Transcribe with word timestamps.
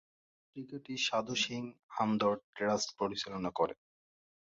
পত্রিকাটি 0.37 0.93
সাধু 1.07 1.35
সিং 1.43 1.61
হামদর্দ 1.95 2.41
ট্রাস্ট 2.55 2.89
পরিচালনা 2.99 3.49
করে। 3.59 3.75